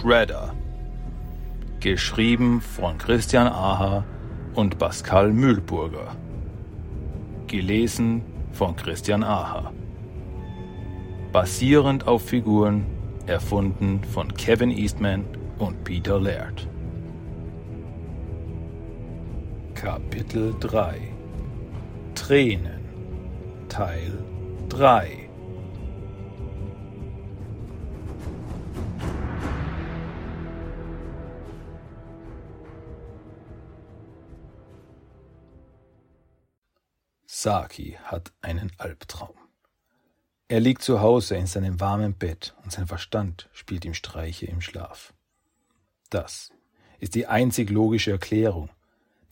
Shredder. 0.00 0.54
Geschrieben 1.80 2.60
von 2.60 2.98
Christian 2.98 3.48
Aha 3.48 4.04
und 4.54 4.78
Pascal 4.78 5.32
Mühlburger. 5.32 6.14
Gelesen 7.48 8.22
von 8.52 8.76
Christian 8.76 9.24
Aha. 9.24 9.72
Basierend 11.32 12.06
auf 12.06 12.22
Figuren 12.28 12.86
erfunden 13.26 14.04
von 14.04 14.32
Kevin 14.34 14.70
Eastman 14.70 15.24
und 15.58 15.82
Peter 15.82 16.20
Laird. 16.20 16.68
Kapitel 19.74 20.54
3 20.60 20.96
Tränen 22.14 22.84
Teil 23.68 24.12
3 24.68 25.27
Saki 37.48 37.96
hat 38.04 38.30
einen 38.42 38.70
Albtraum. 38.76 39.34
Er 40.48 40.60
liegt 40.60 40.82
zu 40.82 41.00
Hause 41.00 41.36
in 41.36 41.46
seinem 41.46 41.80
warmen 41.80 42.12
Bett 42.12 42.54
und 42.62 42.72
sein 42.72 42.86
Verstand 42.86 43.48
spielt 43.54 43.86
ihm 43.86 43.94
Streiche 43.94 44.44
im 44.44 44.60
Schlaf. 44.60 45.14
Das 46.10 46.52
ist 46.98 47.14
die 47.14 47.26
einzig 47.26 47.70
logische 47.70 48.10
Erklärung, 48.10 48.68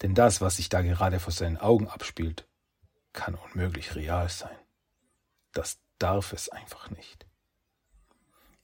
denn 0.00 0.14
das, 0.14 0.40
was 0.40 0.56
sich 0.56 0.70
da 0.70 0.80
gerade 0.80 1.20
vor 1.20 1.30
seinen 1.30 1.58
Augen 1.58 1.88
abspielt, 1.88 2.48
kann 3.12 3.34
unmöglich 3.34 3.94
real 3.96 4.30
sein. 4.30 4.56
Das 5.52 5.76
darf 5.98 6.32
es 6.32 6.48
einfach 6.48 6.88
nicht. 6.88 7.26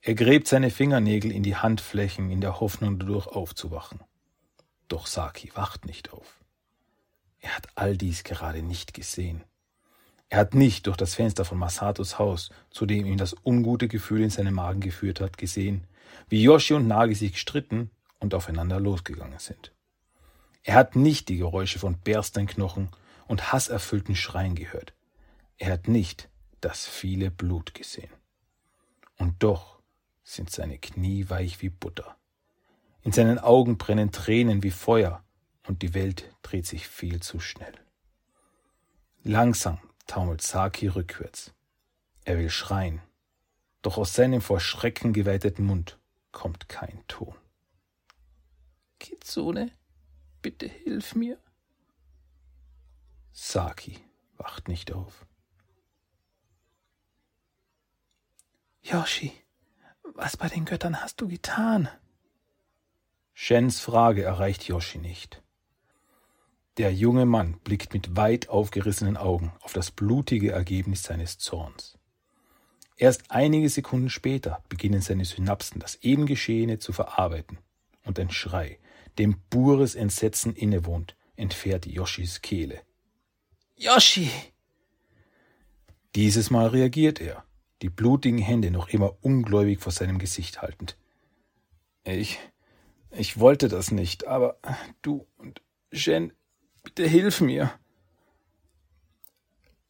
Er 0.01 0.15
gräbt 0.15 0.49
seine 0.49 0.71
Fingernägel 0.71 1.31
in 1.31 1.43
die 1.43 1.57
Handflächen 1.57 2.31
in 2.31 2.41
der 2.41 2.59
Hoffnung, 2.59 2.99
dadurch 2.99 3.27
aufzuwachen. 3.27 4.01
Doch 4.89 5.07
Saki 5.07 5.55
wacht 5.55 5.85
nicht 5.85 6.11
auf. 6.15 6.42
Er 7.43 7.57
hat 7.57 7.69
all 7.75 7.97
dies 7.97 8.25
gerade 8.25 8.63
nicht 8.63 8.95
gesehen. 8.95 9.45
Er 10.31 10.39
hat 10.39 10.55
nicht 10.55 10.87
durch 10.87 10.97
das 10.97 11.15
Fenster 11.15 11.45
von 11.45 11.59
Masatos 11.59 12.19
Haus, 12.19 12.51
zu 12.71 12.87
dem 12.87 13.05
ihm 13.05 13.19
das 13.19 13.37
ungute 13.45 13.89
Gefühl 13.89 14.23
in 14.23 14.31
seinen 14.31 14.55
Magen 14.55 14.81
geführt 14.81 15.21
hat, 15.21 15.37
gesehen, 15.37 15.87
wie 16.31 16.43
Yoshi 16.43 16.73
und 16.73 16.87
Nagi 16.87 17.15
sich 17.15 17.33
gestritten 17.33 17.91
und 18.19 18.33
aufeinander 18.33 18.81
losgegangen 18.81 19.39
sind. 19.39 19.73
Er 20.63 20.75
hat 20.77 20.97
nicht 20.97 21.29
die 21.29 21.37
Geräusche 21.37 21.79
von 21.79 21.99
berstenden 21.99 22.55
Knochen 22.55 22.89
und 23.27 23.53
hasserfüllten 23.53 24.17
Schreien 24.17 24.55
gehört. 24.55 24.95
Er 25.59 25.73
hat 25.73 25.89
nicht 25.89 26.29
das 26.61 26.87
viele 26.87 27.31
Blut 27.31 27.75
gesehen. 27.75 28.11
Und 29.19 29.43
doch 29.43 29.81
sind 30.23 30.51
seine 30.51 30.79
Knie 30.79 31.29
weich 31.29 31.61
wie 31.61 31.69
Butter. 31.69 32.17
In 33.03 33.13
seinen 33.13 33.41
Augen 33.41 33.79
brennen 33.79 34.13
Tränen 34.13 34.63
wie 34.63 34.71
Feuer 34.71 35.25
und 35.67 35.83
die 35.83 35.95
Welt 35.95 36.35
dreht 36.43 36.67
sich 36.67 36.89
viel 36.89 37.21
zu 37.21 37.41
schnell. 37.41 37.75
Langsam 39.23 39.79
taumelt 40.07 40.43
Saki 40.43 40.89
rückwärts. 40.89 41.53
Er 42.25 42.39
will 42.39 42.51
schreien, 42.51 43.01
doch 43.83 43.99
aus 43.99 44.15
seinem 44.15 44.41
vor 44.41 44.61
Schrecken 44.61 45.13
geweiteten 45.13 45.65
Mund 45.65 45.99
kommt 46.31 46.69
kein 46.69 47.05
Ton. 47.09 47.37
Kitsune, 48.99 49.71
bitte 50.41 50.67
hilf 50.67 51.15
mir. 51.15 51.39
Saki 53.33 53.99
wacht 54.37 54.69
nicht 54.69 54.93
auf. 54.93 55.27
Yoshi, 58.83 59.33
was 60.15 60.37
bei 60.37 60.49
den 60.49 60.65
Göttern 60.65 61.01
hast 61.01 61.21
du 61.21 61.29
getan? 61.29 61.89
Shens 63.33 63.81
Frage 63.81 64.23
erreicht 64.23 64.65
Yoshi 64.65 64.99
nicht. 64.99 65.42
Der 66.79 66.93
junge 66.93 67.27
Mann 67.27 67.59
blickt 67.65 67.93
mit 67.93 68.17
weit 68.17 68.49
aufgerissenen 68.49 69.19
Augen 69.19 69.53
auf 69.61 69.75
das 69.75 69.91
blutige 69.91 70.53
Ergebnis 70.53 71.03
seines 71.03 71.39
Zorns. 71.39 71.99
Erst 72.97 73.31
einige 73.31 73.69
Sekunden 73.69 74.09
später 74.09 74.63
beginnen 74.69 75.03
seine 75.03 75.25
Synapsen 75.25 75.81
das 75.81 75.97
eben 75.97 76.25
Geschehene 76.25 76.79
zu 76.79 76.93
verarbeiten, 76.93 77.59
und 78.05 78.19
ein 78.19 78.31
Schrei, 78.31 78.79
dem 79.19 79.37
pures 79.51 79.95
Entsetzen 79.95 80.55
innewohnt, 80.55 81.15
entfährt 81.37 81.87
Yoshis 81.87 82.41
Kehle. 82.41 82.81
Yoshi! 83.77 84.31
Dieses 86.15 86.51
Mal 86.51 86.69
reagiert 86.69 87.21
er, 87.21 87.45
die 87.83 87.91
blutigen 87.91 88.39
Hände 88.39 88.71
noch 88.71 88.89
immer 88.89 89.17
ungläubig 89.23 89.81
vor 89.81 89.93
seinem 89.93 90.19
Gesicht 90.19 90.63
haltend. 90.63 90.97
Ich, 92.05 92.39
ich 93.11 93.39
wollte 93.41 93.69
das 93.69 93.91
nicht, 93.91 94.27
aber 94.27 94.59
du 95.03 95.27
und 95.37 95.63
Jen, 95.91 96.33
Bitte 96.83 97.07
hilf 97.07 97.41
mir. 97.41 97.73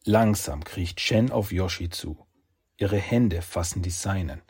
Langsam 0.05 0.63
kriecht 0.63 0.99
Shen 1.01 1.31
auf 1.31 1.51
Yoshi 1.51 1.89
zu. 1.89 2.25
Ihre 2.77 2.97
Hände 2.97 3.41
fassen 3.41 3.81
die 3.81 3.89
seinen, 3.89 4.41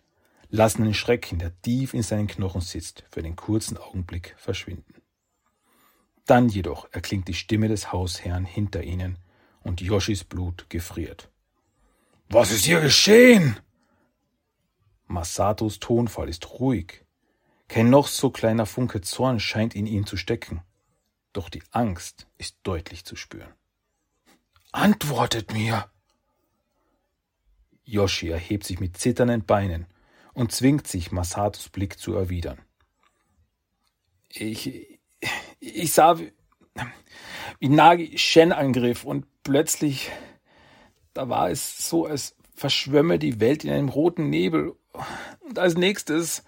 lassen 0.49 0.83
den 0.83 0.93
Schrecken, 0.93 1.39
der 1.39 1.59
tief 1.61 1.93
in 1.93 2.03
seinen 2.03 2.27
Knochen 2.27 2.61
sitzt, 2.61 3.05
für 3.09 3.21
den 3.21 3.35
kurzen 3.35 3.77
Augenblick 3.77 4.35
verschwinden. 4.37 5.01
Dann 6.25 6.49
jedoch 6.49 6.87
erklingt 6.91 7.27
die 7.27 7.33
Stimme 7.33 7.67
des 7.67 7.91
Hausherrn 7.91 8.45
hinter 8.45 8.83
ihnen 8.83 9.19
und 9.61 9.81
Yoshis 9.81 10.23
Blut 10.23 10.69
gefriert. 10.69 11.29
Was 12.29 12.51
ist 12.51 12.65
hier 12.65 12.81
geschehen? 12.81 13.57
Masatos 15.07 15.79
Tonfall 15.79 16.29
ist 16.29 16.59
ruhig. 16.59 17.05
Kein 17.67 17.89
noch 17.89 18.07
so 18.07 18.31
kleiner 18.31 18.65
Funke 18.65 19.01
Zorn 19.01 19.39
scheint 19.39 19.75
in 19.75 19.85
ihm 19.85 20.05
zu 20.05 20.17
stecken 20.17 20.61
doch 21.33 21.49
die 21.49 21.63
Angst 21.71 22.27
ist 22.37 22.57
deutlich 22.63 23.05
zu 23.05 23.15
spüren. 23.15 23.53
Antwortet 24.71 25.53
mir! 25.53 25.89
Yoshi 27.85 28.29
erhebt 28.29 28.65
sich 28.65 28.79
mit 28.79 28.97
zitternden 28.97 29.45
Beinen 29.45 29.87
und 30.33 30.51
zwingt 30.51 30.87
sich, 30.87 31.11
Masatos 31.11 31.69
Blick 31.69 31.99
zu 31.99 32.13
erwidern. 32.13 32.59
Ich, 34.29 34.99
ich 35.59 35.93
sah, 35.93 36.17
wie, 36.17 36.31
wie 37.59 37.69
Nagi 37.69 38.17
Shen 38.17 38.51
angriff 38.51 39.03
und 39.03 39.25
plötzlich, 39.43 40.09
da 41.13 41.29
war 41.29 41.49
es 41.49 41.89
so, 41.89 42.05
als 42.05 42.35
verschwömme 42.55 43.19
die 43.19 43.39
Welt 43.39 43.63
in 43.63 43.71
einem 43.71 43.89
roten 43.89 44.29
Nebel. 44.29 44.75
Und 45.41 45.59
als 45.59 45.75
nächstes, 45.75 46.43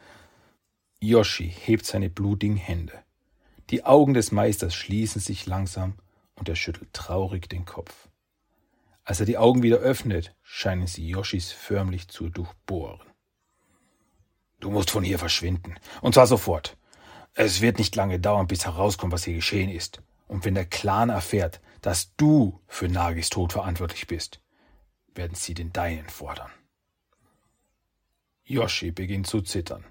Yoshi 1.00 1.50
hebt 1.50 1.86
seine 1.86 2.10
blutigen 2.10 2.58
Hände. 2.58 3.05
Die 3.72 3.84
Augen 3.84 4.14
des 4.14 4.32
Meisters 4.32 4.76
schließen 4.76 5.20
sich 5.20 5.48
langsam 5.48 5.96
und 6.36 6.48
er 6.48 6.56
schüttelt 6.56 6.94
traurig 6.94 7.50
den 7.50 7.66
Kopf. 7.66 8.10
Als 9.04 9.20
er 9.20 9.26
die 9.26 9.38
Augen 9.38 9.64
wieder 9.64 9.78
öffnet, 9.78 10.36
scheinen 10.44 10.88
sie 10.88 11.08
Yoshis 11.08 11.52
förmlich 11.52 12.08
zu 12.08 12.30
durchbohren. 12.30 13.08
Du 14.60 14.70
musst 14.70 14.92
von 14.92 15.04
hier 15.04 15.20
verschwinden. 15.20 15.76
Und 16.02 16.14
zwar 16.14 16.28
sofort. 16.28 16.78
Es 17.34 17.62
wird 17.62 17.80
nicht 17.80 17.96
lange 17.96 18.20
dauern, 18.20 18.48
bis 18.48 18.66
herauskommt, 18.66 19.14
was 19.14 19.26
hier 19.26 19.36
geschehen 19.36 19.70
ist. 19.70 20.02
Und 20.28 20.46
wenn 20.46 20.56
der 20.56 20.66
Clan 20.66 21.10
erfährt, 21.10 21.60
dass 21.82 22.16
du 22.16 22.62
für 22.68 22.88
Nagis 22.88 23.30
Tod 23.30 23.54
verantwortlich 23.54 24.08
bist, 24.08 24.42
werden 25.14 25.36
sie 25.36 25.54
den 25.54 25.74
deinen 25.74 26.10
fordern. 26.10 26.52
Yoshi 28.44 28.92
beginnt 28.92 29.28
zu 29.28 29.42
zittern. 29.42 29.86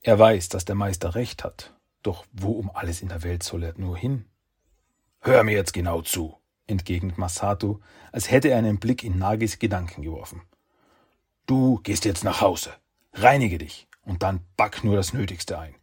Er 0.00 0.18
weiß, 0.18 0.50
dass 0.50 0.64
der 0.64 0.74
Meister 0.74 1.14
recht 1.14 1.42
hat 1.42 1.74
doch 2.02 2.24
wo 2.32 2.52
um 2.52 2.70
alles 2.70 3.02
in 3.02 3.08
der 3.08 3.22
Welt 3.22 3.42
soll 3.42 3.62
er 3.62 3.74
nur 3.76 3.96
hin? 3.96 4.24
Hör 5.20 5.42
mir 5.44 5.52
jetzt 5.52 5.72
genau 5.72 6.02
zu, 6.02 6.36
entgegnet 6.66 7.18
Masato, 7.18 7.80
als 8.12 8.30
hätte 8.30 8.48
er 8.48 8.58
einen 8.58 8.78
Blick 8.78 9.02
in 9.02 9.18
Nagis 9.18 9.58
Gedanken 9.58 10.02
geworfen. 10.02 10.42
Du 11.46 11.80
gehst 11.82 12.04
jetzt 12.04 12.24
nach 12.24 12.40
Hause, 12.40 12.72
reinige 13.14 13.58
dich 13.58 13.88
und 14.02 14.22
dann 14.22 14.40
back 14.56 14.84
nur 14.84 14.96
das 14.96 15.12
Nötigste 15.12 15.58
ein. 15.58 15.74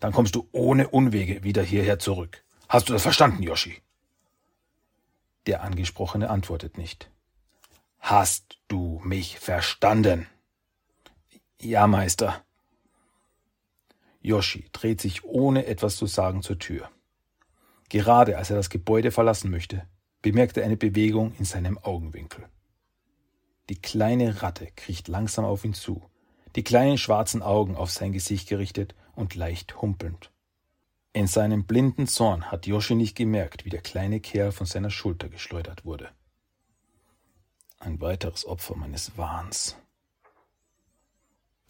Dann 0.00 0.12
kommst 0.12 0.34
du 0.34 0.48
ohne 0.52 0.88
Unwege 0.88 1.44
wieder 1.44 1.62
hierher 1.62 1.98
zurück. 1.98 2.42
Hast 2.68 2.88
du 2.88 2.92
das 2.92 3.02
verstanden, 3.02 3.42
Yoshi? 3.42 3.82
Der 5.46 5.62
Angesprochene 5.62 6.30
antwortet 6.30 6.78
nicht. 6.78 7.10
Hast 7.98 8.58
du 8.68 9.00
mich 9.04 9.38
verstanden? 9.38 10.26
Ja, 11.60 11.86
Meister. 11.86 12.42
Yoshi 14.20 14.68
dreht 14.72 15.00
sich 15.00 15.24
ohne 15.24 15.66
etwas 15.66 15.96
zu 15.96 16.06
sagen 16.06 16.42
zur 16.42 16.58
Tür. 16.58 16.90
Gerade 17.88 18.36
als 18.38 18.50
er 18.50 18.56
das 18.56 18.70
Gebäude 18.70 19.10
verlassen 19.10 19.50
möchte, 19.50 19.86
bemerkt 20.22 20.56
er 20.56 20.64
eine 20.64 20.76
Bewegung 20.76 21.34
in 21.38 21.44
seinem 21.44 21.78
Augenwinkel. 21.78 22.48
Die 23.68 23.80
kleine 23.80 24.42
Ratte 24.42 24.68
kriecht 24.76 25.08
langsam 25.08 25.44
auf 25.44 25.64
ihn 25.64 25.74
zu, 25.74 26.02
die 26.56 26.64
kleinen 26.64 26.98
schwarzen 26.98 27.42
Augen 27.42 27.76
auf 27.76 27.90
sein 27.90 28.12
Gesicht 28.12 28.48
gerichtet 28.48 28.94
und 29.14 29.34
leicht 29.34 29.80
humpelnd. 29.80 30.30
In 31.12 31.26
seinem 31.26 31.64
blinden 31.64 32.06
Zorn 32.06 32.50
hat 32.50 32.66
Yoshi 32.66 32.94
nicht 32.94 33.16
gemerkt, 33.16 33.64
wie 33.64 33.70
der 33.70 33.80
kleine 33.80 34.20
Kerl 34.20 34.52
von 34.52 34.66
seiner 34.66 34.90
Schulter 34.90 35.28
geschleudert 35.28 35.84
wurde. 35.84 36.10
Ein 37.78 38.00
weiteres 38.00 38.46
Opfer 38.46 38.76
meines 38.76 39.16
Wahns. 39.16 39.76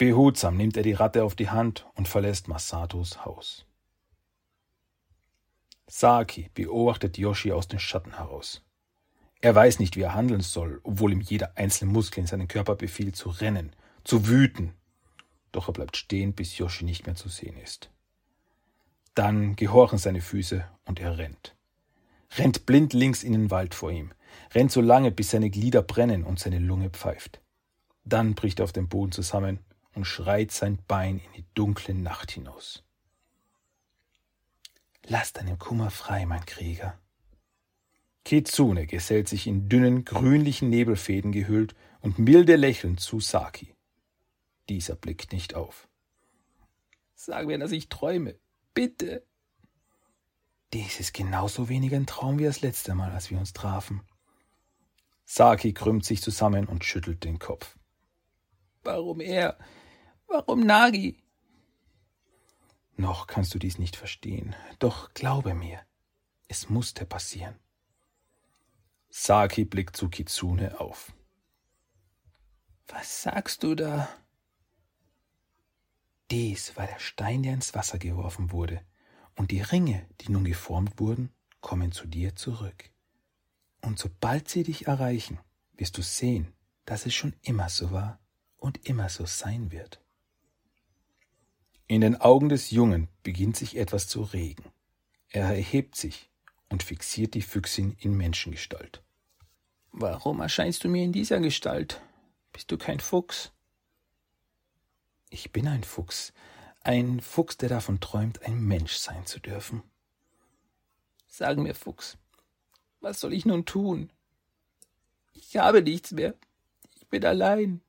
Behutsam 0.01 0.57
nimmt 0.57 0.77
er 0.77 0.81
die 0.81 0.93
Ratte 0.93 1.23
auf 1.23 1.35
die 1.35 1.51
Hand 1.51 1.85
und 1.93 2.07
verlässt 2.07 2.47
Masatos 2.47 3.23
Haus. 3.23 3.67
Saki 5.85 6.49
beobachtet 6.55 7.19
Yoshi 7.19 7.51
aus 7.51 7.67
den 7.67 7.77
Schatten 7.77 8.17
heraus. 8.17 8.63
Er 9.41 9.53
weiß 9.53 9.77
nicht, 9.77 9.95
wie 9.95 10.01
er 10.01 10.15
handeln 10.15 10.41
soll, 10.41 10.81
obwohl 10.81 11.13
ihm 11.13 11.21
jeder 11.21 11.55
einzelne 11.55 11.91
Muskel 11.91 12.21
in 12.21 12.25
seinem 12.25 12.47
Körper 12.47 12.73
befiehlt, 12.73 13.15
zu 13.15 13.29
rennen, 13.29 13.75
zu 14.03 14.27
wüten. 14.27 14.73
Doch 15.51 15.69
er 15.69 15.73
bleibt 15.73 15.95
stehen, 15.95 16.33
bis 16.33 16.57
Yoshi 16.57 16.83
nicht 16.83 17.05
mehr 17.05 17.13
zu 17.13 17.29
sehen 17.29 17.57
ist. 17.57 17.91
Dann 19.13 19.55
gehorchen 19.55 19.99
seine 19.99 20.21
Füße 20.21 20.65
und 20.85 20.99
er 20.99 21.19
rennt. 21.19 21.55
Rennt 22.37 22.65
blind 22.65 22.93
links 22.93 23.21
in 23.21 23.33
den 23.33 23.51
Wald 23.51 23.75
vor 23.75 23.91
ihm, 23.91 24.13
rennt 24.55 24.71
so 24.71 24.81
lange, 24.81 25.11
bis 25.11 25.29
seine 25.29 25.51
Glieder 25.51 25.83
brennen 25.83 26.23
und 26.23 26.39
seine 26.39 26.57
Lunge 26.57 26.89
pfeift. 26.89 27.39
Dann 28.03 28.33
bricht 28.33 28.61
er 28.61 28.63
auf 28.63 28.73
den 28.73 28.89
Boden 28.89 29.11
zusammen 29.11 29.59
und 29.93 30.05
schreit 30.05 30.51
sein 30.51 30.79
Bein 30.87 31.19
in 31.19 31.33
die 31.33 31.45
dunkle 31.53 31.93
Nacht 31.93 32.31
hinaus. 32.31 32.83
Lass 35.05 35.33
deinen 35.33 35.57
Kummer 35.57 35.89
frei, 35.89 36.25
mein 36.25 36.45
Krieger. 36.45 36.99
Kitsune 38.23 38.85
gesellt 38.85 39.27
sich 39.27 39.47
in 39.47 39.67
dünnen, 39.67 40.05
grünlichen 40.05 40.69
Nebelfäden 40.69 41.31
gehüllt 41.31 41.75
und 42.01 42.19
milde 42.19 42.55
lächelnd 42.55 42.99
zu 42.99 43.19
Saki. 43.19 43.75
Dieser 44.69 44.95
blickt 44.95 45.33
nicht 45.33 45.55
auf. 45.55 45.87
Sag 47.15 47.47
mir, 47.47 47.57
dass 47.57 47.71
ich 47.71 47.89
träume. 47.89 48.39
Bitte. 48.73 49.25
Dies 50.73 50.99
ist 50.99 51.13
genauso 51.13 51.67
wenig 51.67 51.93
ein 51.93 52.05
Traum 52.05 52.39
wie 52.39 52.45
das 52.45 52.61
letzte 52.61 52.95
Mal, 52.95 53.11
als 53.11 53.29
wir 53.29 53.37
uns 53.37 53.53
trafen. 53.53 54.01
Saki 55.25 55.73
krümmt 55.73 56.05
sich 56.05 56.21
zusammen 56.21 56.67
und 56.67 56.85
schüttelt 56.85 57.23
den 57.23 57.39
Kopf. 57.39 57.77
Warum 58.83 59.19
er? 59.19 59.57
Warum 60.33 60.61
Nagi? 60.61 61.17
Noch 62.95 63.27
kannst 63.27 63.53
du 63.53 63.59
dies 63.59 63.77
nicht 63.77 63.97
verstehen, 63.97 64.55
doch 64.79 65.13
glaube 65.13 65.53
mir, 65.53 65.81
es 66.47 66.69
musste 66.69 67.05
passieren. 67.05 67.59
Saki 69.09 69.65
blickt 69.65 69.97
zu 69.97 70.07
Kitsune 70.07 70.79
auf. 70.79 71.11
Was 72.87 73.23
sagst 73.23 73.63
du 73.63 73.75
da? 73.75 74.07
Dies 76.29 76.77
war 76.77 76.87
der 76.87 76.99
Stein, 76.99 77.43
der 77.43 77.53
ins 77.53 77.75
Wasser 77.75 77.99
geworfen 77.99 78.53
wurde, 78.53 78.85
und 79.35 79.51
die 79.51 79.59
Ringe, 79.59 80.07
die 80.21 80.31
nun 80.31 80.45
geformt 80.45 80.97
wurden, 80.97 81.33
kommen 81.59 81.91
zu 81.91 82.07
dir 82.07 82.37
zurück. 82.37 82.89
Und 83.81 83.99
sobald 83.99 84.47
sie 84.47 84.63
dich 84.63 84.87
erreichen, 84.87 85.39
wirst 85.73 85.97
du 85.97 86.01
sehen, 86.01 86.53
dass 86.85 87.05
es 87.05 87.13
schon 87.13 87.35
immer 87.41 87.67
so 87.67 87.91
war 87.91 88.21
und 88.55 88.87
immer 88.87 89.09
so 89.09 89.25
sein 89.25 89.71
wird. 89.71 90.01
In 91.91 91.99
den 91.99 92.15
Augen 92.21 92.47
des 92.47 92.71
Jungen 92.71 93.09
beginnt 93.21 93.57
sich 93.57 93.75
etwas 93.75 94.07
zu 94.07 94.21
regen. 94.21 94.63
Er 95.27 95.47
erhebt 95.47 95.97
sich 95.97 96.29
und 96.69 96.83
fixiert 96.83 97.33
die 97.33 97.41
Füchsin 97.41 97.97
in 97.99 98.15
Menschengestalt. 98.15 99.03
Warum 99.91 100.39
erscheinst 100.39 100.85
du 100.85 100.87
mir 100.87 101.03
in 101.03 101.11
dieser 101.11 101.41
Gestalt? 101.41 102.01
Bist 102.53 102.71
du 102.71 102.77
kein 102.77 103.01
Fuchs? 103.01 103.51
Ich 105.29 105.51
bin 105.51 105.67
ein 105.67 105.83
Fuchs, 105.83 106.31
ein 106.79 107.19
Fuchs, 107.19 107.57
der 107.57 107.67
davon 107.67 107.99
träumt, 107.99 108.41
ein 108.43 108.63
Mensch 108.63 108.95
sein 108.95 109.25
zu 109.25 109.41
dürfen. 109.41 109.83
Sag 111.27 111.57
mir, 111.57 111.75
Fuchs, 111.75 112.17
was 113.01 113.19
soll 113.19 113.33
ich 113.33 113.45
nun 113.45 113.65
tun? 113.65 114.13
Ich 115.33 115.57
habe 115.57 115.81
nichts 115.81 116.13
mehr. 116.13 116.35
Ich 116.95 117.05
bin 117.09 117.25
allein. 117.25 117.81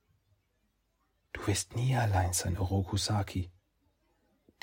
Du 1.32 1.46
wirst 1.46 1.76
nie 1.76 1.94
allein 1.94 2.32
sein, 2.32 2.58
Orokusaki 2.58 3.48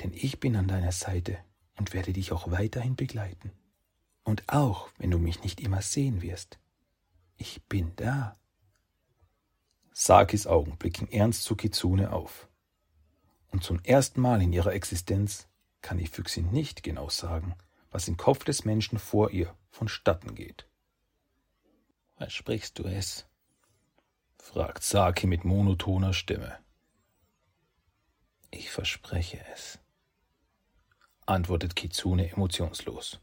denn 0.00 0.12
ich 0.14 0.40
bin 0.40 0.56
an 0.56 0.68
deiner 0.68 0.92
Seite 0.92 1.38
und 1.76 1.92
werde 1.92 2.12
dich 2.12 2.32
auch 2.32 2.50
weiterhin 2.50 2.96
begleiten. 2.96 3.52
Und 4.24 4.44
auch 4.48 4.88
wenn 4.98 5.10
du 5.10 5.18
mich 5.18 5.42
nicht 5.42 5.60
immer 5.60 5.82
sehen 5.82 6.22
wirst, 6.22 6.58
ich 7.36 7.62
bin 7.64 7.92
da. 7.96 8.36
Sakis 9.92 10.46
Augen 10.46 10.76
blicken 10.76 11.08
ernst 11.10 11.44
zu 11.44 11.56
Kitsune 11.56 12.12
auf. 12.12 12.48
Und 13.50 13.64
zum 13.64 13.80
ersten 13.82 14.20
Mal 14.20 14.40
in 14.42 14.52
ihrer 14.52 14.72
Existenz 14.72 15.48
kann 15.82 15.98
die 15.98 16.06
Füchsin 16.06 16.50
nicht 16.50 16.82
genau 16.82 17.08
sagen, 17.08 17.54
was 17.90 18.08
im 18.08 18.16
Kopf 18.16 18.44
des 18.44 18.64
Menschen 18.64 18.98
vor 18.98 19.30
ihr 19.30 19.54
vonstatten 19.70 20.34
geht. 20.34 20.66
Versprichst 22.16 22.78
du 22.78 22.84
es? 22.84 23.26
fragt 24.36 24.82
Saki 24.82 25.26
mit 25.26 25.44
monotoner 25.44 26.12
Stimme. 26.12 26.58
Ich 28.50 28.70
verspreche 28.70 29.40
es 29.52 29.78
antwortet 31.30 31.76
Kitsune 31.76 32.30
emotionslos. 32.32 33.20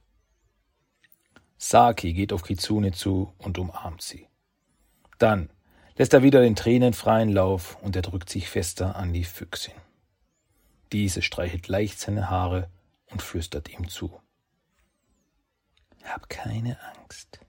Saki 1.57 2.13
geht 2.13 2.33
auf 2.33 2.43
Kitsune 2.43 2.91
zu 2.91 3.33
und 3.37 3.57
umarmt 3.57 4.01
sie. 4.01 4.27
Dann 5.17 5.49
lässt 5.95 6.13
er 6.13 6.23
wieder 6.23 6.41
den 6.41 6.55
Tränen 6.55 6.93
freien 6.93 7.29
Lauf 7.29 7.77
und 7.81 7.95
er 7.95 8.03
drückt 8.03 8.29
sich 8.29 8.49
fester 8.49 8.95
an 8.95 9.13
die 9.13 9.23
Füchsin. 9.23 9.73
Diese 10.91 11.21
streichelt 11.21 11.67
leicht 11.67 11.99
seine 11.99 12.29
Haare 12.29 12.69
und 13.11 13.21
flüstert 13.21 13.69
ihm 13.69 13.89
zu. 13.89 14.19
Hab 16.03 16.29
keine 16.29 16.77
Angst. 16.95 17.39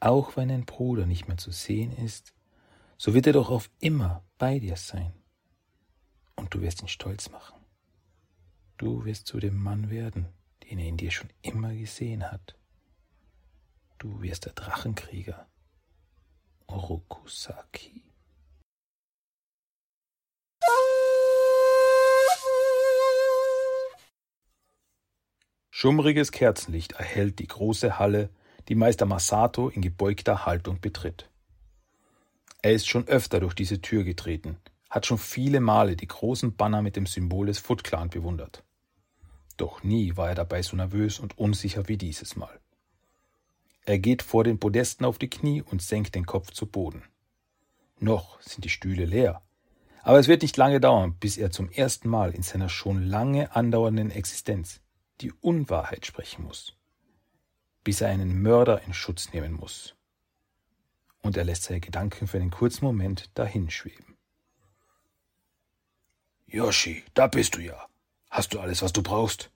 Auch 0.00 0.36
wenn 0.36 0.48
dein 0.48 0.66
Bruder 0.66 1.06
nicht 1.06 1.28
mehr 1.28 1.38
zu 1.38 1.50
sehen 1.50 1.96
ist, 1.96 2.34
so 2.98 3.14
wird 3.14 3.26
er 3.26 3.32
doch 3.32 3.50
auf 3.50 3.70
immer 3.80 4.22
bei 4.36 4.58
dir 4.58 4.76
sein. 4.76 5.12
Und 6.36 6.52
du 6.54 6.60
wirst 6.60 6.82
ihn 6.82 6.88
stolz 6.88 7.30
machen. 7.30 7.57
Du 8.78 9.04
wirst 9.04 9.26
zu 9.26 9.40
dem 9.40 9.60
Mann 9.60 9.90
werden, 9.90 10.28
den 10.62 10.78
er 10.78 10.86
in 10.86 10.96
dir 10.96 11.10
schon 11.10 11.30
immer 11.42 11.74
gesehen 11.74 12.30
hat. 12.30 12.56
Du 13.98 14.22
wirst 14.22 14.46
der 14.46 14.52
Drachenkrieger 14.52 15.48
Orokusaki. 16.68 18.04
Schummriges 25.70 26.30
Kerzenlicht 26.30 26.92
erhellt 26.92 27.40
die 27.40 27.48
große 27.48 27.98
Halle, 27.98 28.30
die 28.68 28.76
Meister 28.76 29.06
Masato 29.06 29.68
in 29.68 29.82
gebeugter 29.82 30.46
Haltung 30.46 30.80
betritt. 30.80 31.28
Er 32.62 32.74
ist 32.74 32.88
schon 32.88 33.08
öfter 33.08 33.40
durch 33.40 33.54
diese 33.54 33.80
Tür 33.80 34.04
getreten, 34.04 34.58
hat 34.88 35.04
schon 35.04 35.18
viele 35.18 35.58
Male 35.58 35.96
die 35.96 36.06
großen 36.06 36.54
Banner 36.54 36.82
mit 36.82 36.94
dem 36.94 37.06
Symbol 37.06 37.46
des 37.46 37.58
Foot 37.58 37.82
Clan 37.82 38.08
bewundert. 38.10 38.62
Doch 39.58 39.82
nie 39.82 40.16
war 40.16 40.30
er 40.30 40.34
dabei 40.34 40.62
so 40.62 40.76
nervös 40.76 41.18
und 41.18 41.36
unsicher 41.36 41.88
wie 41.88 41.98
dieses 41.98 42.36
Mal. 42.36 42.58
Er 43.84 43.98
geht 43.98 44.22
vor 44.22 44.44
den 44.44 44.60
Podesten 44.60 45.04
auf 45.04 45.18
die 45.18 45.28
Knie 45.28 45.62
und 45.62 45.82
senkt 45.82 46.14
den 46.14 46.26
Kopf 46.26 46.52
zu 46.52 46.66
Boden. 46.66 47.02
Noch 47.98 48.40
sind 48.40 48.64
die 48.64 48.70
Stühle 48.70 49.04
leer, 49.04 49.42
aber 50.02 50.20
es 50.20 50.28
wird 50.28 50.42
nicht 50.42 50.56
lange 50.56 50.80
dauern, 50.80 51.16
bis 51.18 51.36
er 51.36 51.50
zum 51.50 51.70
ersten 51.70 52.08
Mal 52.08 52.34
in 52.34 52.42
seiner 52.42 52.68
schon 52.68 53.02
lange 53.02 53.54
andauernden 53.54 54.10
Existenz 54.10 54.80
die 55.20 55.32
Unwahrheit 55.32 56.06
sprechen 56.06 56.44
muss, 56.44 56.76
bis 57.82 58.00
er 58.00 58.08
einen 58.08 58.40
Mörder 58.40 58.82
in 58.82 58.94
Schutz 58.94 59.32
nehmen 59.32 59.54
muss. 59.54 59.96
Und 61.20 61.36
er 61.36 61.44
lässt 61.44 61.64
seine 61.64 61.80
Gedanken 61.80 62.28
für 62.28 62.36
einen 62.36 62.52
kurzen 62.52 62.84
Moment 62.84 63.30
dahinschweben. 63.34 64.16
Yoshi, 66.46 67.04
da 67.14 67.26
bist 67.26 67.56
du 67.56 67.60
ja. 67.60 67.88
Hast 68.30 68.54
du 68.54 68.60
alles, 68.60 68.82
was 68.82 68.92
du 68.92 69.02
brauchst? 69.02 69.50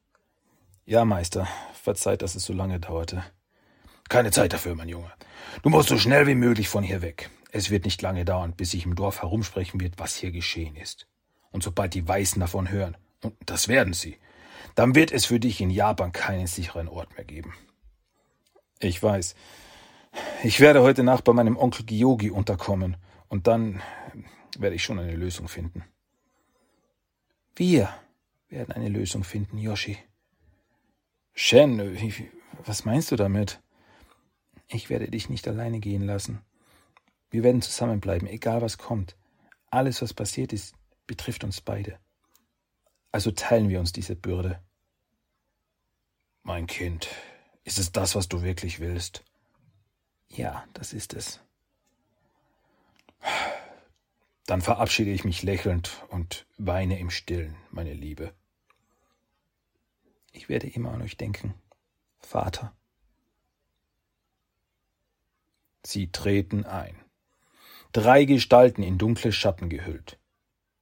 Ja, 0.85 1.05
Meister. 1.05 1.47
Verzeiht, 1.75 2.23
dass 2.23 2.35
es 2.35 2.45
so 2.45 2.53
lange 2.53 2.81
dauerte. 2.81 3.25
Keine 4.09 4.31
Zeit 4.31 4.53
dafür, 4.53 4.75
mein 4.75 4.89
Junge. 4.89 5.11
Du 5.63 5.71
musst 5.71 5.89
so 5.89 5.99
schnell 5.99 6.27
wie 6.27 6.35
möglich 6.35 6.69
von 6.69 6.83
hier 6.83 7.03
weg. 7.03 7.31
Es 7.51 7.71
wird 7.71 7.85
nicht 7.85 8.01
lange 8.03 8.25
dauern, 8.25 8.55
bis 8.55 8.71
sich 8.71 8.85
im 8.85 8.95
Dorf 8.95 9.23
herumsprechen 9.23 9.81
wird, 9.81 9.99
was 9.99 10.17
hier 10.17 10.33
geschehen 10.33 10.77
ist. 10.77 11.07
Und 11.51 11.63
sobald 11.63 11.95
die 11.95 12.07
Weißen 12.07 12.41
davon 12.41 12.71
hören, 12.71 12.97
und 13.23 13.35
das 13.47 13.69
werden 13.69 13.93
sie, 13.93 14.19
dann 14.75 14.95
wird 14.95 15.13
es 15.13 15.27
für 15.27 15.39
dich 15.39 15.61
in 15.61 15.71
Japan 15.71 16.13
keinen 16.13 16.47
sicheren 16.47 16.89
Ort 16.89 17.15
mehr 17.17 17.25
geben. 17.25 17.55
Ich 18.81 19.03
weiß. 19.03 19.35
Ich 20.43 20.61
werde 20.61 20.83
heute 20.83 21.03
Nacht 21.03 21.25
bei 21.25 21.33
meinem 21.33 21.57
Onkel 21.57 21.85
Gyogi 21.85 22.31
unterkommen, 22.31 22.97
und 23.29 23.47
dann 23.47 23.83
werde 24.59 24.77
ich 24.77 24.85
schon 24.85 24.99
eine 24.99 25.15
Lösung 25.15 25.49
finden. 25.49 25.85
Wir 27.57 27.89
werden 28.53 28.73
eine 28.73 28.89
Lösung 28.89 29.25
finden, 29.25 29.59
Yoshi. 29.59 29.99
Shen, 31.35 31.81
was 32.65 32.85
meinst 32.85 33.11
du 33.11 33.17
damit? 33.17 33.61
Ich 34.69 34.91
werde 34.91 35.11
dich 35.11 35.29
nicht 35.29 35.49
alleine 35.49 35.81
gehen 35.81 36.03
lassen. 36.03 36.41
Wir 37.31 37.43
werden 37.43 37.63
zusammenbleiben, 37.63 38.29
egal 38.29 38.61
was 38.61 38.79
kommt. 38.79 39.17
Alles, 39.71 40.03
was 40.03 40.13
passiert 40.13 40.53
ist, 40.53 40.75
betrifft 41.07 41.45
uns 41.45 41.61
beide. 41.61 41.99
Also 43.11 43.31
teilen 43.31 43.71
wir 43.71 43.81
uns 43.81 43.93
diese 43.93 44.15
Bürde. 44.15 44.63
Mein 46.43 46.67
Kind, 46.67 47.09
ist 47.65 47.79
es 47.79 47.93
das, 47.93 48.15
was 48.15 48.29
du 48.29 48.43
wirklich 48.43 48.81
willst? 48.81 49.25
Ja, 50.29 50.65
das 50.75 50.93
ist 50.93 51.15
es. 51.15 51.41
Dann 54.47 54.61
verabschiede 54.61 55.11
ich 55.11 55.25
mich 55.25 55.43
lächelnd 55.43 56.05
und 56.09 56.47
weine 56.59 56.99
im 56.99 57.11
Stillen, 57.11 57.57
meine 57.71 57.95
Liebe. 57.95 58.35
Ich 60.33 60.49
werde 60.49 60.67
immer 60.67 60.93
an 60.93 61.03
euch 61.03 61.17
denken, 61.17 61.55
Vater. 62.19 62.75
Sie 65.85 66.11
treten 66.11 66.65
ein. 66.65 66.97
Drei 67.93 68.25
Gestalten 68.25 68.83
in 68.83 68.99
dunkle 68.99 69.33
Schatten 69.33 69.69
gehüllt. 69.69 70.19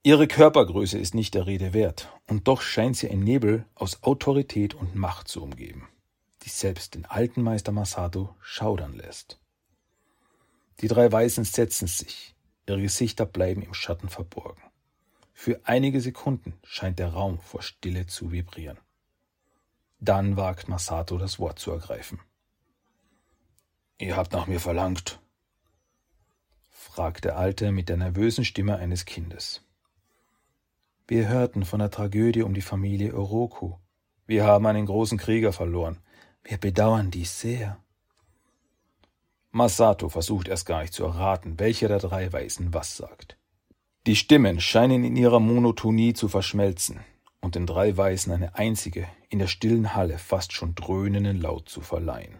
Ihre 0.02 0.28
Körpergröße 0.28 0.98
ist 0.98 1.14
nicht 1.14 1.34
der 1.34 1.46
Rede 1.46 1.74
wert, 1.74 2.08
und 2.26 2.48
doch 2.48 2.62
scheint 2.62 2.96
sie 2.96 3.10
ein 3.10 3.20
Nebel 3.20 3.66
aus 3.74 4.02
Autorität 4.02 4.74
und 4.74 4.94
Macht 4.94 5.28
zu 5.28 5.42
umgeben, 5.42 5.88
die 6.42 6.48
selbst 6.48 6.94
den 6.94 7.04
alten 7.04 7.42
Meister 7.42 7.72
Masato 7.72 8.34
schaudern 8.40 8.94
lässt. 8.94 9.40
Die 10.80 10.88
drei 10.88 11.10
Weißen 11.10 11.44
setzen 11.44 11.86
sich, 11.86 12.34
ihre 12.66 12.80
Gesichter 12.80 13.26
bleiben 13.26 13.60
im 13.60 13.74
Schatten 13.74 14.08
verborgen. 14.08 14.62
Für 15.34 15.60
einige 15.64 16.00
Sekunden 16.00 16.54
scheint 16.62 16.98
der 16.98 17.08
Raum 17.08 17.38
vor 17.40 17.62
Stille 17.62 18.06
zu 18.06 18.32
vibrieren. 18.32 18.78
Dann 20.00 20.38
wagt 20.38 20.66
Masato 20.66 21.18
das 21.18 21.38
Wort 21.38 21.58
zu 21.58 21.72
ergreifen. 21.72 22.20
Ihr 23.98 24.16
habt 24.16 24.32
nach 24.32 24.46
mir 24.46 24.58
verlangt, 24.58 25.20
fragt 26.70 27.26
der 27.26 27.36
Alte 27.36 27.70
mit 27.70 27.90
der 27.90 27.98
nervösen 27.98 28.46
Stimme 28.46 28.76
eines 28.76 29.04
Kindes. 29.04 29.62
Wir 31.06 31.28
hörten 31.28 31.66
von 31.66 31.80
der 31.80 31.90
Tragödie 31.90 32.42
um 32.42 32.54
die 32.54 32.62
Familie 32.62 33.14
Oroku. 33.14 33.74
Wir 34.26 34.44
haben 34.44 34.64
einen 34.64 34.86
großen 34.86 35.18
Krieger 35.18 35.52
verloren. 35.52 35.98
Wir 36.44 36.56
bedauern 36.56 37.10
dies 37.10 37.38
sehr. 37.38 37.76
Masato 39.50 40.08
versucht 40.08 40.48
erst 40.48 40.64
gar 40.64 40.80
nicht 40.80 40.94
zu 40.94 41.04
erraten, 41.04 41.58
welcher 41.58 41.88
der 41.88 41.98
drei 41.98 42.32
Weisen 42.32 42.72
was 42.72 42.96
sagt. 42.96 43.36
Die 44.06 44.16
Stimmen 44.16 44.60
scheinen 44.60 45.04
in 45.04 45.16
ihrer 45.16 45.40
Monotonie 45.40 46.14
zu 46.14 46.28
verschmelzen 46.28 47.00
und 47.40 47.54
den 47.54 47.66
drei 47.66 47.96
Weisen 47.96 48.32
eine 48.32 48.54
einzige, 48.54 49.08
in 49.28 49.38
der 49.38 49.46
stillen 49.46 49.94
Halle 49.94 50.18
fast 50.18 50.52
schon 50.52 50.74
dröhnenden 50.74 51.40
Laut 51.40 51.68
zu 51.68 51.80
verleihen. 51.80 52.38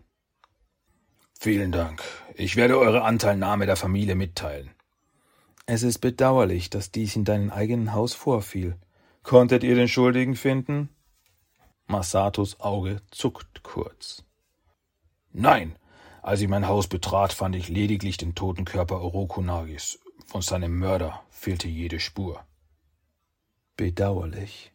Vielen 1.38 1.72
Dank. 1.72 2.02
Ich 2.34 2.56
werde 2.56 2.78
eure 2.78 3.02
Anteilnahme 3.02 3.66
der 3.66 3.76
Familie 3.76 4.14
mitteilen. 4.14 4.70
Es 5.64 5.82
ist 5.82 5.98
bedauerlich, 5.98 6.68
dass 6.68 6.90
dies 6.90 7.16
in 7.16 7.24
deinem 7.24 7.50
eigenen 7.50 7.94
Haus 7.94 8.12
vorfiel. 8.12 8.76
Konntet 9.22 9.62
ihr 9.62 9.74
den 9.74 9.88
Schuldigen 9.88 10.36
finden? 10.36 10.90
Masatos 11.86 12.60
Auge 12.60 13.00
zuckt 13.10 13.62
kurz. 13.62 14.24
Nein, 15.32 15.76
als 16.22 16.40
ich 16.40 16.48
mein 16.48 16.68
Haus 16.68 16.88
betrat, 16.88 17.32
fand 17.32 17.56
ich 17.56 17.68
lediglich 17.68 18.16
den 18.16 18.34
toten 18.34 18.64
Körper 18.64 19.00
Orokunagis. 19.00 19.98
Von 20.26 20.42
seinem 20.42 20.78
Mörder 20.78 21.22
fehlte 21.30 21.68
jede 21.68 22.00
Spur. 22.00 22.44
Bedauerlich. 23.76 24.72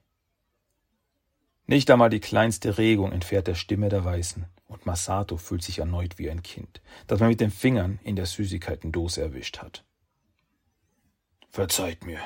Nicht 1.68 1.90
einmal 1.90 2.10
die 2.10 2.20
kleinste 2.20 2.78
Regung 2.78 3.12
entfährt 3.12 3.48
der 3.48 3.56
Stimme 3.56 3.90
der 3.90 4.06
Weißen, 4.06 4.46
und 4.68 4.86
Masato 4.86 5.38
fühlt 5.38 5.64
sich 5.64 5.80
erneut 5.80 6.20
wie 6.20 6.30
ein 6.30 6.44
Kind, 6.44 6.82
das 7.08 7.20
man 7.20 7.30
mit 7.30 7.42
den 7.42 7.52
Fingern 7.52 8.00
in 8.04 8.16
der 8.16 8.28
Süßigkeitendose 8.28 9.22
erwischt 9.22 9.60
hat. 9.60 9.84
Verzeiht 11.50 12.06
mir. 12.06 12.20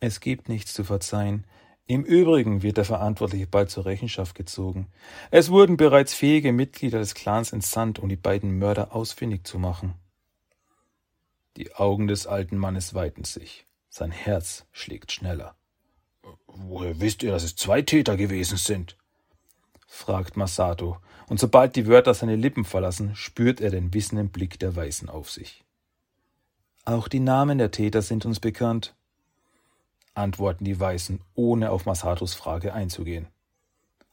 Es 0.00 0.18
gibt 0.18 0.48
nichts 0.48 0.72
zu 0.72 0.82
verzeihen. 0.82 1.46
Im 1.86 2.04
Übrigen 2.04 2.62
wird 2.62 2.78
der 2.78 2.84
Verantwortliche 2.84 3.46
bald 3.46 3.70
zur 3.70 3.84
Rechenschaft 3.84 4.34
gezogen. 4.34 4.88
Es 5.30 5.50
wurden 5.50 5.76
bereits 5.76 6.14
fähige 6.14 6.52
Mitglieder 6.52 6.98
des 6.98 7.14
Clans 7.14 7.52
entsandt, 7.52 7.98
um 7.98 8.08
die 8.08 8.16
beiden 8.16 8.58
Mörder 8.58 8.94
ausfindig 8.94 9.46
zu 9.46 9.58
machen. 9.58 9.94
Die 11.56 11.74
Augen 11.74 12.08
des 12.08 12.26
alten 12.26 12.56
Mannes 12.56 12.94
weiten 12.94 13.24
sich. 13.24 13.66
Sein 13.90 14.10
Herz 14.10 14.66
schlägt 14.72 15.12
schneller. 15.12 15.54
Woher 16.46 17.00
wisst 17.00 17.22
ihr, 17.22 17.32
dass 17.32 17.42
es 17.42 17.56
zwei 17.56 17.82
Täter 17.82 18.16
gewesen 18.16 18.56
sind? 18.56 18.96
fragt 19.86 20.36
Masato, 20.36 20.98
und 21.28 21.38
sobald 21.38 21.76
die 21.76 21.86
Wörter 21.86 22.14
seine 22.14 22.36
Lippen 22.36 22.64
verlassen, 22.64 23.14
spürt 23.14 23.60
er 23.60 23.70
den 23.70 23.92
wissenden 23.94 24.30
Blick 24.30 24.58
der 24.58 24.74
Weißen 24.74 25.08
auf 25.08 25.30
sich. 25.30 25.64
Auch 26.84 27.08
die 27.08 27.20
Namen 27.20 27.58
der 27.58 27.70
Täter 27.70 28.02
sind 28.02 28.24
uns 28.26 28.40
bekannt, 28.40 28.94
antworten 30.14 30.64
die 30.64 30.78
Weißen, 30.78 31.20
ohne 31.34 31.70
auf 31.70 31.86
Masatos 31.86 32.34
Frage 32.34 32.74
einzugehen. 32.74 33.28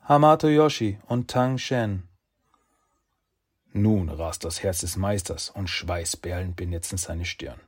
Hamato 0.03 0.47
Yoshi 0.47 0.99
und 1.07 1.29
Tang 1.29 1.57
Shen. 1.57 2.07
Nun 3.73 4.09
rast 4.09 4.43
das 4.43 4.63
Herz 4.63 4.79
des 4.79 4.97
Meisters 4.97 5.49
und 5.49 5.69
Schweißperlen 5.69 6.55
benetzen 6.55 6.97
seine 6.97 7.25
Stirn. 7.25 7.59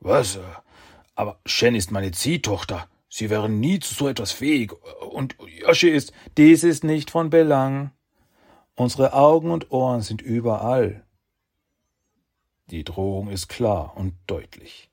Was? 0.00 0.36
Äh, 0.36 0.40
aber 1.14 1.38
Shen 1.44 1.74
ist 1.74 1.90
meine 1.90 2.12
Ziehtochter. 2.12 2.88
Sie 3.16 3.30
wären 3.30 3.60
nie 3.60 3.78
zu 3.78 3.94
so 3.94 4.08
etwas 4.08 4.30
fähig. 4.30 4.74
Und 5.10 5.36
Yoshi 5.48 5.88
ist. 5.88 6.12
Dies 6.36 6.64
ist 6.64 6.84
nicht 6.84 7.10
von 7.10 7.30
Belang. 7.30 7.92
Unsere 8.74 9.14
Augen 9.14 9.52
und 9.52 9.70
Ohren 9.70 10.02
sind 10.02 10.20
überall. 10.20 11.02
Die 12.68 12.84
Drohung 12.84 13.30
ist 13.30 13.48
klar 13.48 13.96
und 13.96 14.12
deutlich. 14.26 14.90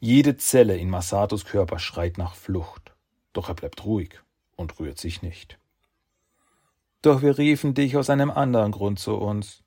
Jede 0.00 0.36
Zelle 0.36 0.76
in 0.76 0.90
Masatos 0.90 1.46
Körper 1.46 1.78
schreit 1.78 2.18
nach 2.18 2.34
Flucht, 2.34 2.92
doch 3.32 3.48
er 3.48 3.54
bleibt 3.54 3.86
ruhig 3.86 4.20
und 4.54 4.78
rührt 4.78 4.98
sich 4.98 5.22
nicht. 5.22 5.58
Doch 7.00 7.22
wir 7.22 7.38
riefen 7.38 7.72
dich 7.72 7.96
aus 7.96 8.10
einem 8.10 8.30
anderen 8.30 8.72
Grund 8.72 8.98
zu 8.98 9.14
uns. 9.14 9.62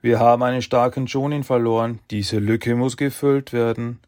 Wir 0.00 0.20
haben 0.20 0.44
einen 0.44 0.62
starken 0.62 1.06
Jonin 1.06 1.42
verloren, 1.42 1.98
diese 2.12 2.38
Lücke 2.38 2.76
muss 2.76 2.96
gefüllt 2.96 3.52
werden. 3.52 3.98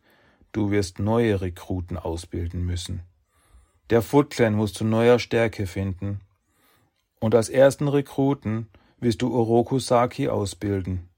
Du 0.53 0.71
wirst 0.71 1.01
neue 1.01 1.41
Rekruten 1.41 1.97
ausbilden 1.97 2.65
müssen. 2.65 3.10
Der 3.91 4.03
Foot 4.03 4.31
Clan 4.31 4.55
muss 4.55 4.73
zu 4.73 4.85
neuer 4.85 5.19
Stärke 5.19 5.67
finden. 5.67 6.21
Und 7.19 7.35
als 7.35 7.49
ersten 7.49 7.89
Rekruten 7.89 8.69
wirst 9.01 9.21
du 9.21 9.35
Oroku 9.35 9.81
Saki 9.81 10.29
ausbilden. 10.29 11.09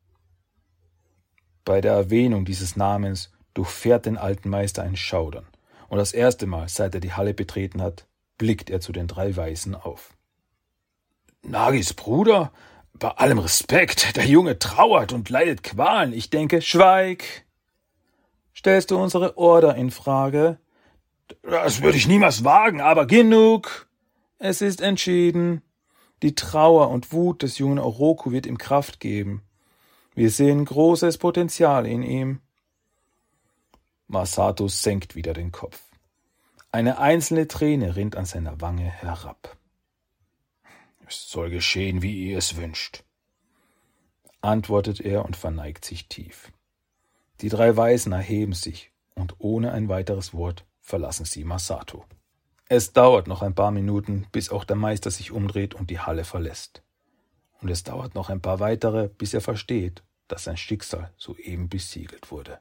Bei 1.66 1.82
der 1.82 1.92
Erwähnung 1.92 2.46
dieses 2.46 2.74
Namens 2.74 3.30
durchfährt 3.52 4.06
den 4.06 4.16
alten 4.16 4.48
Meister 4.48 4.82
ein 4.82 4.96
Schaudern, 4.96 5.46
und 5.88 5.98
das 5.98 6.12
erste 6.12 6.46
Mal, 6.46 6.68
seit 6.68 6.94
er 6.94 7.00
die 7.00 7.12
Halle 7.12 7.34
betreten 7.34 7.82
hat, 7.82 8.06
blickt 8.38 8.70
er 8.70 8.80
zu 8.80 8.92
den 8.92 9.06
drei 9.06 9.36
Weisen 9.36 9.74
auf. 9.74 10.16
Nagis 11.42 11.92
Bruder? 11.92 12.52
Bei 12.94 13.10
allem 13.10 13.38
Respekt, 13.38 14.16
der 14.16 14.26
Junge 14.26 14.58
trauert 14.58 15.12
und 15.12 15.28
leidet 15.28 15.62
Qualen. 15.62 16.12
Ich 16.12 16.30
denke, 16.30 16.62
schweig! 16.62 17.44
Stellst 18.56 18.90
du 18.90 18.98
unsere 18.98 19.36
Order 19.36 19.74
in 19.74 19.90
Frage? 19.90 20.58
Das 21.42 21.82
würde 21.82 21.96
ich 21.96 22.06
niemals 22.06 22.44
wagen, 22.44 22.80
aber 22.80 23.06
genug! 23.06 23.88
Es 24.38 24.60
ist 24.60 24.80
entschieden. 24.80 25.62
Die 26.22 26.34
Trauer 26.34 26.90
und 26.90 27.12
Wut 27.12 27.42
des 27.42 27.58
jungen 27.58 27.78
Oroku 27.78 28.32
wird 28.32 28.46
ihm 28.46 28.58
Kraft 28.58 29.00
geben. 29.00 29.42
Wir 30.14 30.30
sehen 30.30 30.64
großes 30.64 31.18
Potenzial 31.18 31.86
in 31.86 32.02
ihm. 32.02 32.40
Masato 34.08 34.68
senkt 34.68 35.14
wieder 35.14 35.32
den 35.32 35.52
Kopf. 35.52 35.80
Eine 36.70 36.98
einzelne 36.98 37.48
Träne 37.48 37.96
rinnt 37.96 38.16
an 38.16 38.24
seiner 38.24 38.60
Wange 38.60 38.84
herab. 38.84 39.56
Es 41.06 41.28
soll 41.28 41.50
geschehen, 41.50 42.02
wie 42.02 42.30
ihr 42.30 42.38
es 42.38 42.56
wünscht, 42.56 43.04
antwortet 44.40 45.00
er 45.00 45.24
und 45.24 45.36
verneigt 45.36 45.84
sich 45.84 46.08
tief. 46.08 46.50
Die 47.40 47.48
drei 47.48 47.76
Weisen 47.76 48.12
erheben 48.12 48.54
sich 48.54 48.90
und 49.14 49.34
ohne 49.38 49.72
ein 49.72 49.88
weiteres 49.88 50.32
Wort 50.32 50.64
verlassen 50.82 51.24
sie 51.24 51.44
Masato. 51.44 52.04
Es 52.68 52.92
dauert 52.92 53.26
noch 53.26 53.40
ein 53.40 53.54
paar 53.54 53.70
Minuten, 53.70 54.26
bis 54.32 54.50
auch 54.50 54.64
der 54.64 54.76
Meister 54.76 55.10
sich 55.10 55.30
umdreht 55.30 55.74
und 55.74 55.88
die 55.88 56.00
Halle 56.00 56.24
verlässt 56.24 56.82
und 57.62 57.70
es 57.70 57.84
dauert 57.84 58.14
noch 58.14 58.28
ein 58.28 58.40
paar 58.40 58.60
weitere, 58.60 59.08
bis 59.08 59.34
er 59.34 59.40
versteht, 59.40 60.02
dass 60.28 60.44
sein 60.44 60.56
Schicksal 60.56 61.12
soeben 61.16 61.68
besiegelt 61.68 62.30
wurde. 62.30 62.58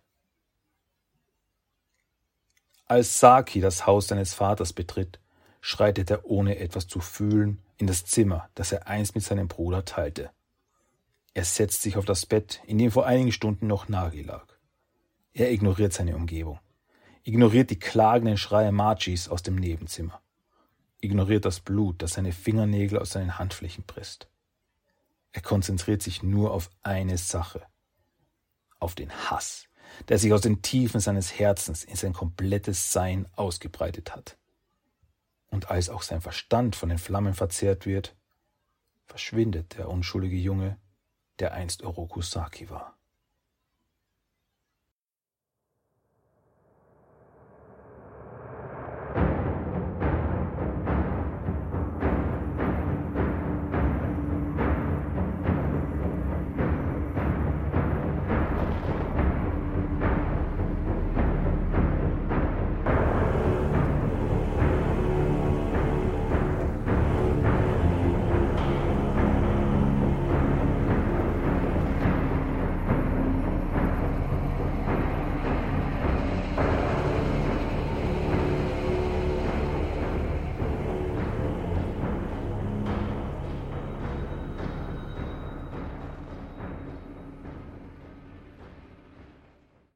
Als 2.85 3.19
Saki 3.19 3.61
das 3.61 3.87
Haus 3.87 4.07
seines 4.07 4.33
Vaters 4.33 4.73
betritt, 4.73 5.19
schreitet 5.61 6.11
er 6.11 6.25
ohne 6.25 6.57
etwas 6.59 6.87
zu 6.87 6.99
fühlen 6.99 7.61
in 7.77 7.87
das 7.87 8.05
Zimmer, 8.05 8.49
das 8.55 8.71
er 8.71 8.87
einst 8.87 9.15
mit 9.15 9.23
seinem 9.23 9.47
Bruder 9.47 9.85
teilte. 9.85 10.31
Er 11.33 11.45
setzt 11.45 11.81
sich 11.81 11.97
auf 11.97 12.05
das 12.05 12.25
Bett, 12.25 12.61
in 12.65 12.77
dem 12.77 12.91
vor 12.91 13.05
einigen 13.05 13.31
Stunden 13.31 13.67
noch 13.67 13.87
Nagi 13.87 14.21
lag. 14.21 14.45
Er 15.33 15.51
ignoriert 15.51 15.93
seine 15.93 16.15
Umgebung, 16.15 16.59
ignoriert 17.23 17.69
die 17.69 17.79
klagenden 17.79 18.37
Schreie 18.37 18.71
Machis 18.71 19.27
aus 19.27 19.43
dem 19.43 19.55
Nebenzimmer, 19.55 20.21
ignoriert 20.99 21.45
das 21.45 21.59
Blut, 21.59 22.01
das 22.01 22.13
seine 22.13 22.31
Fingernägel 22.31 22.99
aus 22.99 23.11
seinen 23.11 23.37
Handflächen 23.37 23.83
presst. 23.83 24.27
Er 25.31 25.41
konzentriert 25.41 26.01
sich 26.01 26.23
nur 26.23 26.51
auf 26.51 26.69
eine 26.83 27.17
Sache, 27.17 27.65
auf 28.79 28.95
den 28.95 29.11
Hass, 29.11 29.67
der 30.09 30.17
sich 30.17 30.33
aus 30.33 30.41
den 30.41 30.61
Tiefen 30.61 30.99
seines 30.99 31.37
Herzens 31.37 31.83
in 31.83 31.95
sein 31.95 32.13
komplettes 32.13 32.91
Sein 32.91 33.27
ausgebreitet 33.35 34.15
hat. 34.15 34.37
Und 35.49 35.69
als 35.69 35.89
auch 35.89 36.01
sein 36.01 36.21
Verstand 36.21 36.75
von 36.75 36.89
den 36.89 36.97
Flammen 36.97 37.33
verzehrt 37.33 37.85
wird, 37.85 38.15
verschwindet 39.05 39.77
der 39.77 39.89
unschuldige 39.89 40.37
Junge, 40.37 40.77
der 41.39 41.53
einst 41.53 41.83
Oroku 41.83 42.21
Saki 42.21 42.69
war. 42.69 42.97